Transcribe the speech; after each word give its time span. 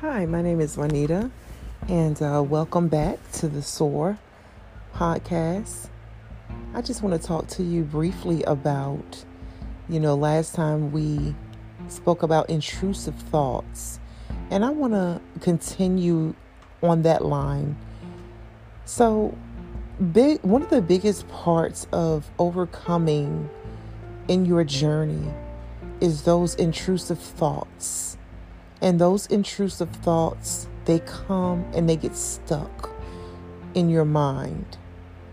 Hi, 0.00 0.24
my 0.24 0.40
name 0.40 0.62
is 0.62 0.78
Juanita, 0.78 1.30
and 1.86 2.22
uh, 2.22 2.42
welcome 2.42 2.88
back 2.88 3.18
to 3.32 3.48
the 3.48 3.60
SOAR 3.60 4.18
podcast. 4.94 5.90
I 6.72 6.80
just 6.80 7.02
want 7.02 7.20
to 7.20 7.28
talk 7.28 7.48
to 7.48 7.62
you 7.62 7.82
briefly 7.82 8.42
about, 8.44 9.26
you 9.90 10.00
know, 10.00 10.14
last 10.14 10.54
time 10.54 10.90
we 10.90 11.34
spoke 11.88 12.22
about 12.22 12.48
intrusive 12.48 13.14
thoughts, 13.14 14.00
and 14.50 14.64
I 14.64 14.70
want 14.70 14.94
to 14.94 15.20
continue 15.40 16.34
on 16.82 17.02
that 17.02 17.22
line. 17.22 17.76
So, 18.86 19.36
big 20.12 20.40
one 20.40 20.62
of 20.62 20.70
the 20.70 20.80
biggest 20.80 21.28
parts 21.28 21.86
of 21.92 22.30
overcoming 22.38 23.50
in 24.28 24.46
your 24.46 24.64
journey 24.64 25.30
is 26.00 26.22
those 26.22 26.54
intrusive 26.54 27.18
thoughts 27.18 28.16
and 28.80 29.00
those 29.00 29.26
intrusive 29.26 29.90
thoughts, 29.90 30.66
they 30.84 31.00
come 31.00 31.64
and 31.74 31.88
they 31.88 31.96
get 31.96 32.16
stuck 32.16 32.90
in 33.74 33.88
your 33.88 34.04
mind. 34.04 34.78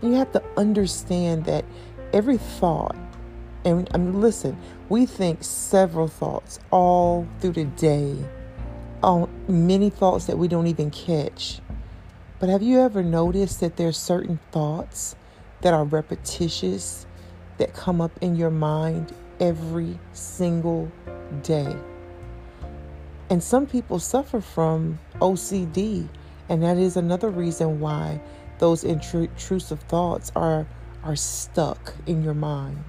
You 0.02 0.12
have 0.14 0.32
to 0.32 0.42
understand 0.56 1.44
that 1.46 1.64
every 2.12 2.36
thought, 2.36 2.96
and 3.64 3.88
I 3.92 3.98
mean, 3.98 4.20
listen, 4.20 4.56
we 4.88 5.06
think 5.06 5.42
several 5.42 6.08
thoughts 6.08 6.60
all 6.70 7.26
through 7.40 7.52
the 7.52 7.64
day, 7.64 8.16
all, 9.02 9.28
many 9.48 9.90
thoughts 9.90 10.26
that 10.26 10.38
we 10.38 10.48
don't 10.48 10.66
even 10.66 10.90
catch. 10.90 11.60
But 12.38 12.48
have 12.48 12.62
you 12.62 12.80
ever 12.80 13.02
noticed 13.02 13.60
that 13.60 13.76
there's 13.76 13.96
certain 13.96 14.38
thoughts 14.52 15.16
that 15.62 15.74
are 15.74 15.84
repetitious 15.84 17.06
that 17.56 17.74
come 17.74 18.00
up 18.00 18.12
in 18.20 18.36
your 18.36 18.50
mind 18.50 19.12
every 19.40 19.98
single 20.12 20.90
day? 21.42 21.74
And 23.30 23.42
some 23.42 23.66
people 23.66 23.98
suffer 23.98 24.40
from 24.40 24.98
OCD, 25.20 26.08
and 26.48 26.62
that 26.62 26.78
is 26.78 26.96
another 26.96 27.28
reason 27.28 27.80
why 27.80 28.20
those 28.58 28.84
intrusive 28.84 29.80
thoughts 29.80 30.32
are 30.34 30.66
are 31.04 31.16
stuck 31.16 31.94
in 32.06 32.22
your 32.22 32.34
mind. 32.34 32.84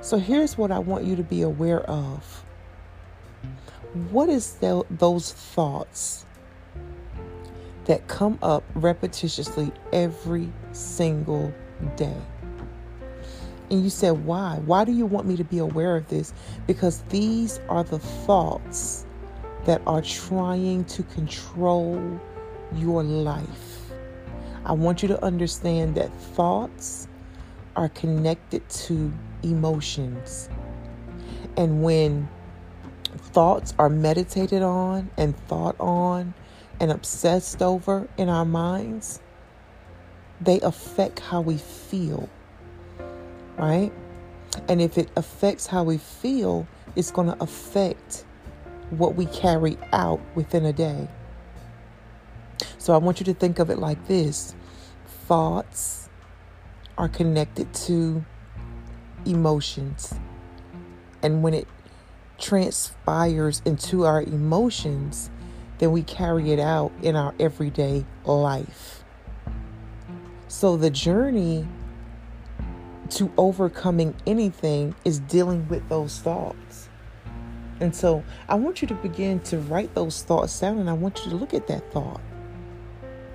So 0.00 0.16
here's 0.18 0.56
what 0.56 0.70
I 0.70 0.78
want 0.78 1.04
you 1.04 1.14
to 1.16 1.22
be 1.22 1.42
aware 1.42 1.82
of. 1.82 2.44
What 4.10 4.28
is 4.28 4.54
the, 4.54 4.84
those 4.90 5.32
thoughts 5.32 6.24
that 7.84 8.08
come 8.08 8.38
up 8.42 8.64
repetitiously 8.74 9.72
every 9.92 10.50
single 10.72 11.52
day? 11.96 12.16
And 13.70 13.84
you 13.84 13.90
said, 13.90 14.24
why? 14.24 14.60
Why 14.64 14.84
do 14.84 14.92
you 14.92 15.06
want 15.06 15.26
me 15.26 15.36
to 15.36 15.44
be 15.44 15.58
aware 15.58 15.96
of 15.96 16.08
this? 16.08 16.34
Because 16.66 17.02
these 17.08 17.60
are 17.68 17.84
the 17.84 18.00
thoughts 18.00 19.06
that 19.64 19.80
are 19.86 20.02
trying 20.02 20.84
to 20.86 21.02
control 21.04 22.20
your 22.74 23.02
life. 23.04 23.92
I 24.64 24.72
want 24.72 25.02
you 25.02 25.08
to 25.08 25.24
understand 25.24 25.94
that 25.94 26.12
thoughts 26.12 27.06
are 27.76 27.88
connected 27.88 28.68
to 28.68 29.12
emotions. 29.42 30.48
And 31.56 31.82
when 31.82 32.28
thoughts 33.16 33.74
are 33.78 33.88
meditated 33.88 34.62
on 34.62 35.10
and 35.16 35.36
thought 35.46 35.76
on 35.78 36.34
and 36.80 36.90
obsessed 36.90 37.62
over 37.62 38.08
in 38.16 38.28
our 38.28 38.44
minds, 38.44 39.20
they 40.40 40.60
affect 40.60 41.20
how 41.20 41.40
we 41.40 41.56
feel 41.56 42.28
right? 43.60 43.92
And 44.68 44.80
if 44.80 44.96
it 44.96 45.10
affects 45.16 45.66
how 45.66 45.84
we 45.84 45.98
feel, 45.98 46.66
it's 46.96 47.10
going 47.10 47.28
to 47.28 47.40
affect 47.42 48.24
what 48.90 49.14
we 49.14 49.26
carry 49.26 49.76
out 49.92 50.20
within 50.34 50.64
a 50.64 50.72
day. 50.72 51.08
So 52.78 52.94
I 52.94 52.96
want 52.96 53.20
you 53.20 53.26
to 53.26 53.34
think 53.34 53.58
of 53.58 53.70
it 53.70 53.78
like 53.78 54.06
this 54.08 54.54
thoughts 55.26 56.08
are 56.98 57.08
connected 57.08 57.72
to 57.72 58.24
emotions. 59.24 60.12
And 61.22 61.42
when 61.42 61.54
it 61.54 61.68
transpires 62.38 63.62
into 63.64 64.06
our 64.06 64.22
emotions, 64.22 65.30
then 65.78 65.92
we 65.92 66.02
carry 66.02 66.52
it 66.52 66.58
out 66.58 66.90
in 67.02 67.14
our 67.14 67.34
everyday 67.38 68.04
life. 68.24 69.04
So 70.48 70.76
the 70.76 70.90
journey 70.90 71.66
to 73.10 73.32
overcoming 73.36 74.14
anything 74.26 74.94
is 75.04 75.18
dealing 75.20 75.66
with 75.68 75.88
those 75.88 76.18
thoughts. 76.18 76.88
And 77.80 77.96
so 77.96 78.22
I 78.48 78.54
want 78.56 78.82
you 78.82 78.88
to 78.88 78.94
begin 78.94 79.40
to 79.40 79.58
write 79.58 79.94
those 79.94 80.22
thoughts 80.22 80.58
down 80.60 80.78
and 80.78 80.88
I 80.88 80.92
want 80.92 81.24
you 81.24 81.30
to 81.30 81.36
look 81.36 81.54
at 81.54 81.66
that 81.68 81.90
thought. 81.92 82.20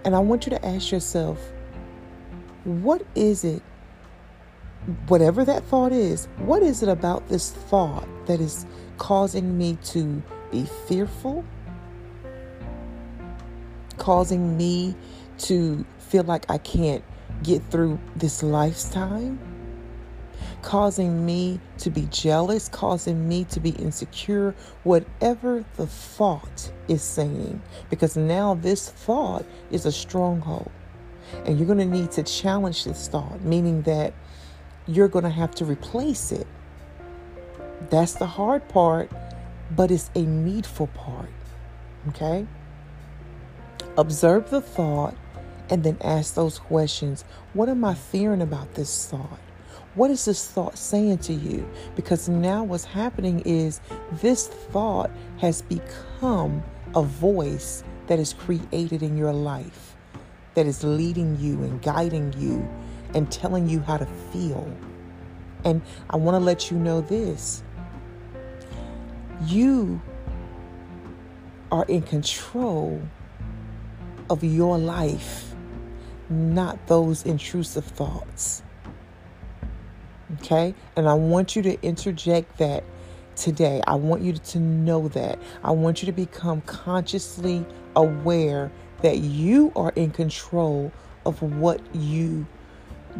And 0.03 0.15
I 0.15 0.19
want 0.19 0.45
you 0.45 0.51
to 0.51 0.65
ask 0.65 0.91
yourself, 0.91 1.39
what 2.63 3.03
is 3.15 3.43
it, 3.43 3.63
whatever 5.07 5.43
that 5.43 5.63
thought 5.65 5.91
is, 5.91 6.27
what 6.37 6.61
is 6.61 6.83
it 6.83 6.89
about 6.89 7.27
this 7.27 7.51
thought 7.51 8.07
that 8.27 8.39
is 8.39 8.67
causing 8.97 9.57
me 9.57 9.77
to 9.85 10.21
be 10.51 10.65
fearful? 10.87 11.43
Causing 13.97 14.55
me 14.55 14.95
to 15.39 15.83
feel 15.97 16.23
like 16.23 16.45
I 16.49 16.59
can't 16.59 17.03
get 17.41 17.63
through 17.71 17.99
this 18.15 18.43
lifetime? 18.43 19.54
Causing 20.65 21.23
me 21.23 21.59
to 21.77 21.91
be 21.91 22.07
jealous, 22.09 22.67
causing 22.69 23.29
me 23.29 23.43
to 23.43 23.59
be 23.59 23.69
insecure, 23.69 24.55
whatever 24.83 25.63
the 25.77 25.85
thought 25.85 26.71
is 26.87 27.03
saying. 27.03 27.61
Because 27.91 28.17
now 28.17 28.55
this 28.55 28.89
thought 28.89 29.45
is 29.69 29.85
a 29.85 29.91
stronghold. 29.91 30.71
And 31.45 31.59
you're 31.59 31.67
going 31.67 31.77
to 31.77 31.85
need 31.85 32.11
to 32.13 32.23
challenge 32.23 32.83
this 32.83 33.07
thought, 33.07 33.41
meaning 33.43 33.83
that 33.83 34.15
you're 34.87 35.07
going 35.07 35.23
to 35.23 35.29
have 35.29 35.53
to 35.55 35.65
replace 35.65 36.31
it. 36.31 36.47
That's 37.91 38.15
the 38.15 38.25
hard 38.25 38.67
part, 38.67 39.11
but 39.75 39.91
it's 39.91 40.09
a 40.15 40.23
needful 40.23 40.87
part. 40.87 41.29
Okay? 42.09 42.47
Observe 43.99 44.49
the 44.49 44.61
thought 44.61 45.15
and 45.69 45.83
then 45.83 45.97
ask 46.01 46.33
those 46.33 46.57
questions. 46.57 47.23
What 47.53 47.69
am 47.69 47.85
I 47.85 47.93
fearing 47.93 48.41
about 48.41 48.73
this 48.73 49.05
thought? 49.05 49.39
What 49.95 50.11
is 50.11 50.25
this 50.25 50.45
thought 50.45 50.77
saying 50.77 51.19
to 51.19 51.33
you? 51.33 51.67
Because 51.95 52.27
now 52.27 52.65
what's 52.65 52.83
happening 52.83 53.41
is 53.45 53.79
this 54.21 54.47
thought 54.47 55.09
has 55.37 55.61
become 55.61 56.61
a 56.93 57.01
voice 57.01 57.81
that 58.07 58.19
is 58.19 58.33
created 58.33 59.01
in 59.01 59.17
your 59.17 59.31
life, 59.31 59.95
that 60.53 60.65
is 60.65 60.83
leading 60.83 61.39
you 61.39 61.63
and 61.63 61.81
guiding 61.81 62.33
you 62.37 62.67
and 63.13 63.31
telling 63.31 63.69
you 63.69 63.79
how 63.79 63.95
to 63.95 64.05
feel. 64.33 64.69
And 65.63 65.81
I 66.09 66.17
want 66.17 66.35
to 66.35 66.39
let 66.39 66.69
you 66.69 66.77
know 66.77 66.99
this 66.99 67.63
you 69.43 70.01
are 71.71 71.85
in 71.85 72.01
control 72.01 73.01
of 74.29 74.43
your 74.43 74.77
life, 74.77 75.55
not 76.29 76.85
those 76.87 77.23
intrusive 77.23 77.85
thoughts. 77.85 78.61
Okay? 80.33 80.73
And 80.95 81.07
I 81.07 81.13
want 81.13 81.55
you 81.55 81.61
to 81.63 81.81
interject 81.81 82.57
that 82.57 82.83
today. 83.35 83.81
I 83.87 83.95
want 83.95 84.21
you 84.21 84.33
to 84.33 84.59
know 84.59 85.07
that. 85.09 85.39
I 85.63 85.71
want 85.71 86.01
you 86.01 86.05
to 86.07 86.11
become 86.11 86.61
consciously 86.61 87.65
aware 87.95 88.71
that 89.01 89.19
you 89.19 89.71
are 89.75 89.91
in 89.95 90.11
control 90.11 90.91
of 91.25 91.41
what 91.41 91.81
you 91.93 92.45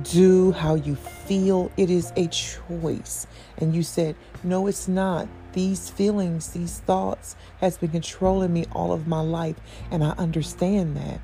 do, 0.03 0.51
how 0.51 0.75
you 0.75 0.95
feel. 0.95 1.71
It 1.77 1.89
is 1.89 2.11
a 2.15 2.27
choice. 2.27 3.27
And 3.57 3.75
you 3.75 3.83
said, 3.83 4.15
No, 4.43 4.67
it's 4.67 4.87
not. 4.87 5.27
These 5.53 5.89
feelings, 5.89 6.49
these 6.49 6.79
thoughts 6.79 7.35
has 7.61 7.77
been 7.77 7.91
controlling 7.91 8.51
me 8.51 8.65
all 8.73 8.91
of 8.91 9.07
my 9.07 9.21
life. 9.21 9.55
And 9.91 10.03
I 10.03 10.11
understand 10.11 10.97
that. 10.97 11.21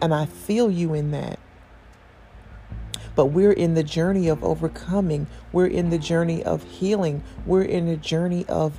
And 0.00 0.14
I 0.14 0.26
feel 0.26 0.70
you 0.70 0.94
in 0.94 1.10
that. 1.12 1.38
But 3.18 3.32
we're 3.32 3.50
in 3.50 3.74
the 3.74 3.82
journey 3.82 4.28
of 4.28 4.44
overcoming. 4.44 5.26
We're 5.50 5.66
in 5.66 5.90
the 5.90 5.98
journey 5.98 6.44
of 6.44 6.62
healing. 6.62 7.24
We're 7.46 7.64
in 7.64 7.86
the 7.86 7.96
journey 7.96 8.46
of 8.46 8.78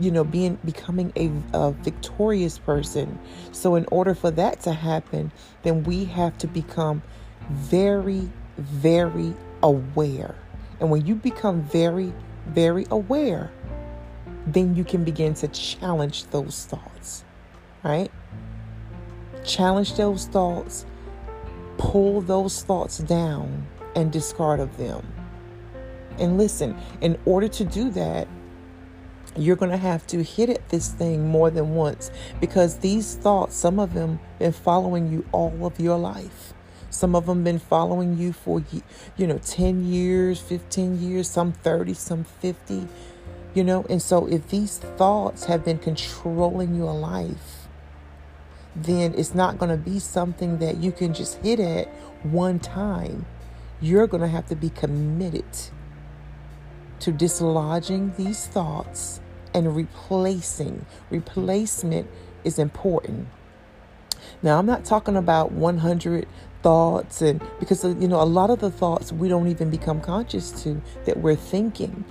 you 0.00 0.10
know 0.10 0.24
being 0.24 0.58
becoming 0.64 1.12
a, 1.14 1.30
a, 1.56 1.70
victorious 1.70 2.58
person. 2.58 3.16
So 3.52 3.76
in 3.76 3.86
order 3.92 4.16
for 4.16 4.32
that 4.32 4.58
to 4.62 4.72
happen 4.72 5.30
then 5.62 5.84
we 5.84 6.04
have 6.06 6.36
to 6.38 6.48
become 6.48 7.04
very 7.48 8.28
very 8.56 9.32
aware. 9.62 10.34
And 10.80 10.90
when 10.90 11.06
you 11.06 11.14
become 11.14 11.62
very 11.62 12.12
very 12.48 12.88
aware 12.90 13.52
then 14.48 14.74
you 14.74 14.82
can 14.82 15.04
begin 15.04 15.34
to 15.34 15.46
challenge 15.46 16.24
those 16.30 16.64
thoughts 16.64 17.24
right? 17.84 18.10
Challenge 19.44 19.94
those 19.94 20.26
thoughts. 20.26 20.86
Pull 21.78 22.22
those 22.22 22.64
thoughts 22.64 22.98
down 22.98 23.68
and 23.96 24.12
discard 24.12 24.60
of 24.60 24.76
them. 24.76 25.04
And 26.18 26.38
listen, 26.38 26.76
in 27.00 27.18
order 27.24 27.48
to 27.48 27.64
do 27.64 27.90
that, 27.90 28.28
you're 29.36 29.56
going 29.56 29.70
to 29.70 29.76
have 29.76 30.06
to 30.08 30.22
hit 30.22 30.48
at 30.48 30.68
this 30.68 30.88
thing 30.88 31.28
more 31.28 31.50
than 31.50 31.74
once 31.74 32.10
because 32.40 32.78
these 32.78 33.16
thoughts, 33.16 33.56
some 33.56 33.78
of 33.78 33.92
them 33.92 34.20
been 34.38 34.52
following 34.52 35.12
you 35.12 35.26
all 35.32 35.66
of 35.66 35.78
your 35.80 35.98
life. 35.98 36.54
Some 36.88 37.14
of 37.14 37.26
them 37.26 37.44
been 37.44 37.58
following 37.58 38.16
you 38.16 38.32
for 38.32 38.62
you 39.18 39.26
know 39.26 39.38
10 39.38 39.84
years, 39.84 40.40
15 40.40 41.00
years, 41.00 41.28
some 41.28 41.52
30, 41.52 41.92
some 41.92 42.24
50. 42.24 42.88
You 43.52 43.64
know, 43.64 43.84
and 43.90 44.00
so 44.00 44.26
if 44.26 44.48
these 44.48 44.78
thoughts 44.78 45.44
have 45.46 45.64
been 45.64 45.78
controlling 45.78 46.74
your 46.74 46.94
life, 46.94 47.68
then 48.74 49.14
it's 49.14 49.34
not 49.34 49.58
going 49.58 49.70
to 49.70 49.76
be 49.76 49.98
something 49.98 50.58
that 50.58 50.78
you 50.78 50.92
can 50.92 51.12
just 51.12 51.38
hit 51.42 51.60
at 51.60 51.88
one 52.22 52.58
time. 52.58 53.26
You're 53.80 54.06
going 54.06 54.22
to 54.22 54.28
have 54.28 54.46
to 54.46 54.56
be 54.56 54.70
committed 54.70 55.44
to 57.00 57.12
dislodging 57.12 58.16
these 58.16 58.46
thoughts 58.46 59.20
and 59.52 59.76
replacing. 59.76 60.86
Replacement 61.10 62.08
is 62.44 62.58
important. 62.58 63.28
Now, 64.42 64.58
I'm 64.58 64.66
not 64.66 64.84
talking 64.84 65.16
about 65.16 65.52
100 65.52 66.26
thoughts 66.62 67.22
and 67.22 67.40
because 67.60 67.84
uh, 67.84 67.94
you 68.00 68.08
know 68.08 68.20
a 68.20 68.24
lot 68.24 68.50
of 68.50 68.58
the 68.58 68.72
thoughts 68.72 69.12
we 69.12 69.28
don't 69.28 69.46
even 69.46 69.70
become 69.70 70.00
conscious 70.00 70.50
to 70.64 70.82
that 71.04 71.18
we're 71.18 71.36
thinking. 71.36 72.04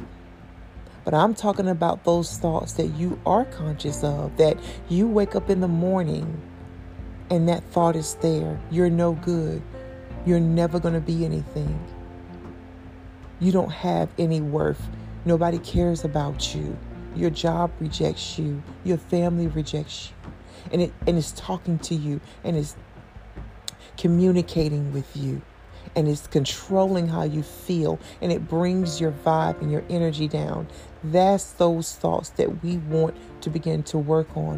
But 1.04 1.14
I'm 1.14 1.36
talking 1.36 1.68
about 1.68 2.06
those 2.06 2.38
thoughts 2.38 2.74
that 2.74 2.88
you 2.96 3.20
are 3.26 3.44
conscious 3.46 4.04
of 4.04 4.38
that 4.38 4.58
you 4.88 5.08
wake 5.08 5.36
up 5.36 5.50
in 5.50 5.60
the 5.60 5.68
morning 5.68 6.42
and 7.30 7.50
that 7.50 7.64
thought 7.66 7.96
is 7.96 8.16
there. 8.22 8.60
You're 8.72 8.90
no 8.90 9.14
good. 9.14 9.62
You're 10.26 10.40
never 10.40 10.80
going 10.80 10.96
to 10.96 11.00
be 11.00 11.24
anything. 11.24 11.80
You 13.40 13.52
don't 13.52 13.72
have 13.72 14.10
any 14.18 14.42
worth. 14.42 14.82
Nobody 15.26 15.60
cares 15.60 16.04
about 16.04 16.56
you. 16.56 16.78
Your 17.16 17.30
job 17.30 17.72
rejects 17.80 18.40
you. 18.40 18.62
Your 18.84 18.98
family 18.98 19.48
rejects 19.48 20.10
you. 20.10 20.32
And 20.72 20.82
it 20.82 20.94
and 21.06 21.18
it's 21.18 21.32
talking 21.34 21.78
to 21.80 21.96
you 21.96 22.20
and 22.44 22.56
it's 22.56 22.76
communicating 23.98 24.92
with 24.92 25.16
you 25.16 25.42
and 25.96 26.08
it's 26.08 26.28
controlling 26.28 27.08
how 27.08 27.24
you 27.24 27.44
feel 27.44 28.00
and 28.22 28.32
it 28.32 28.48
brings 28.48 29.00
your 29.00 29.12
vibe 29.12 29.62
and 29.62 29.72
your 29.72 29.84
energy 29.90 30.28
down. 30.28 30.68
That's 31.04 31.52
those 31.54 31.94
thoughts 31.94 32.30
that 32.32 32.64
we 32.64 32.78
want 32.78 33.16
to 33.42 33.50
begin 33.50 33.84
to 33.84 33.98
work 33.98 34.36
on 34.36 34.58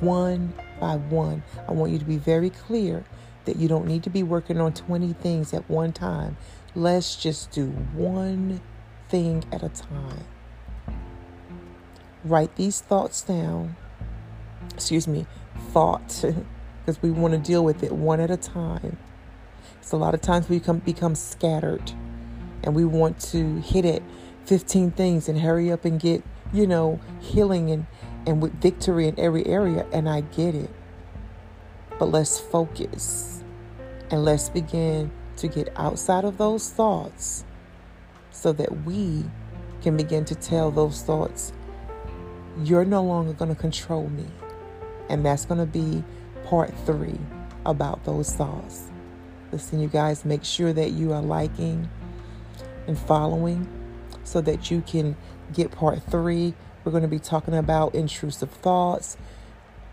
one 0.00 0.52
by 0.80 0.96
one. 0.96 1.42
I 1.66 1.72
want 1.72 1.92
you 1.92 1.98
to 1.98 2.04
be 2.04 2.18
very 2.18 2.50
clear 2.50 3.04
that 3.48 3.56
you 3.56 3.66
don't 3.66 3.86
need 3.86 4.02
to 4.02 4.10
be 4.10 4.22
working 4.22 4.60
on 4.60 4.74
20 4.74 5.14
things 5.14 5.54
at 5.54 5.70
one 5.70 5.90
time. 5.90 6.36
Let's 6.74 7.16
just 7.16 7.50
do 7.50 7.68
one 7.94 8.60
thing 9.08 9.42
at 9.50 9.62
a 9.62 9.70
time. 9.70 10.24
Write 12.24 12.54
these 12.56 12.82
thoughts 12.82 13.22
down. 13.22 13.74
Excuse 14.74 15.08
me, 15.08 15.26
thought, 15.70 16.22
because 16.84 17.00
we 17.00 17.10
want 17.10 17.32
to 17.32 17.40
deal 17.40 17.64
with 17.64 17.82
it 17.82 17.90
one 17.90 18.20
at 18.20 18.30
a 18.30 18.36
time. 18.36 18.98
So 19.80 19.96
a 19.96 20.00
lot 20.00 20.12
of 20.12 20.20
times 20.20 20.50
we 20.50 20.58
become, 20.58 20.80
become 20.80 21.14
scattered 21.14 21.92
and 22.62 22.74
we 22.74 22.84
want 22.84 23.18
to 23.32 23.60
hit 23.60 23.86
it 23.86 24.02
15 24.44 24.90
things 24.90 25.26
and 25.26 25.40
hurry 25.40 25.72
up 25.72 25.86
and 25.86 25.98
get, 25.98 26.22
you 26.52 26.66
know, 26.66 27.00
healing 27.18 27.70
and, 27.70 27.86
and 28.26 28.42
with 28.42 28.60
victory 28.60 29.08
in 29.08 29.18
every 29.18 29.46
area. 29.46 29.86
And 29.90 30.06
I 30.06 30.20
get 30.20 30.54
it. 30.54 30.68
But 31.98 32.10
let's 32.12 32.38
focus 32.38 33.37
and 34.10 34.24
let's 34.24 34.48
begin 34.48 35.10
to 35.36 35.48
get 35.48 35.68
outside 35.76 36.24
of 36.24 36.38
those 36.38 36.70
thoughts 36.70 37.44
so 38.30 38.52
that 38.52 38.84
we 38.84 39.24
can 39.82 39.96
begin 39.96 40.24
to 40.24 40.34
tell 40.34 40.70
those 40.70 41.02
thoughts, 41.02 41.52
you're 42.62 42.84
no 42.84 43.02
longer 43.02 43.32
going 43.32 43.54
to 43.54 43.60
control 43.60 44.08
me. 44.08 44.26
And 45.08 45.24
that's 45.24 45.44
going 45.44 45.60
to 45.60 45.66
be 45.66 46.04
part 46.44 46.72
three 46.84 47.18
about 47.64 48.04
those 48.04 48.34
thoughts. 48.34 48.90
Listen, 49.52 49.80
you 49.80 49.88
guys, 49.88 50.24
make 50.24 50.44
sure 50.44 50.72
that 50.72 50.90
you 50.92 51.12
are 51.12 51.22
liking 51.22 51.88
and 52.86 52.98
following 52.98 53.66
so 54.24 54.40
that 54.40 54.70
you 54.70 54.82
can 54.82 55.16
get 55.52 55.70
part 55.70 56.02
three. 56.10 56.54
We're 56.84 56.92
going 56.92 57.02
to 57.02 57.08
be 57.08 57.18
talking 57.18 57.54
about 57.54 57.94
intrusive 57.94 58.50
thoughts, 58.50 59.16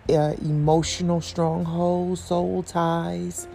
uh, 0.10 0.34
emotional 0.42 1.22
strongholds, 1.22 2.24
soul 2.24 2.64
ties, 2.64 3.48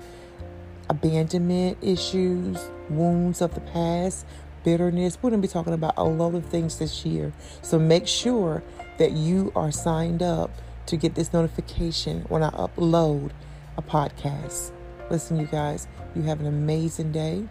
abandonment 0.91 1.79
issues, 1.81 2.59
wounds 2.91 3.41
of 3.41 3.55
the 3.55 3.61
past, 3.61 4.27
bitterness. 4.65 5.17
We're 5.23 5.31
going 5.31 5.41
to 5.41 5.49
be 5.49 5.53
talking 5.53 5.73
about 5.73 5.95
a 5.97 6.05
lot 6.05 6.35
of 6.35 6.45
things 6.47 6.79
this 6.79 7.07
year. 7.07 7.33
So 7.63 7.79
make 7.79 8.07
sure 8.07 8.63
that 8.99 9.13
you 9.13 9.53
are 9.55 9.71
signed 9.71 10.23
up 10.23 10.51
to 10.87 10.97
get 10.97 11.15
this 11.15 11.33
notification 11.33 12.23
when 12.29 12.43
I 12.43 12.51
upload 12.51 13.31
a 13.79 13.83
podcast. 13.83 14.73
Listen, 15.09 15.39
you 15.39 15.47
guys, 15.47 15.87
you 16.15 16.23
have 16.23 16.41
an 16.41 16.47
amazing 16.47 17.13
day 17.13 17.49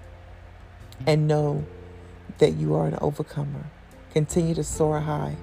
and 1.08 1.28
know 1.28 1.66
that 2.40 2.52
you 2.58 2.76
are 2.76 2.88
an 2.88 2.98
overcomer. 3.02 3.66
Continue 4.12 4.54
to 4.56 4.64
soar 4.64 5.00
high. 5.00 5.38